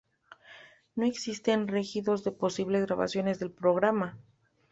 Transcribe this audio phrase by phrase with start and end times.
[0.95, 4.17] No existen registros de posibles grabaciones del programa.